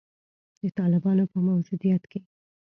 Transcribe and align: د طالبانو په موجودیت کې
د 0.61 0.63
طالبانو 0.77 1.23
په 1.31 1.37
موجودیت 1.49 2.03
کې 2.11 2.19